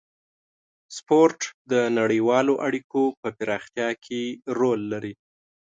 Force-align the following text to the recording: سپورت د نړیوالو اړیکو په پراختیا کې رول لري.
سپورت 0.97 1.39
د 1.71 1.73
نړیوالو 1.99 2.53
اړیکو 2.67 3.01
په 3.21 3.29
پراختیا 3.37 3.89
کې 4.05 4.21
رول 4.59 4.81
لري. 4.91 5.13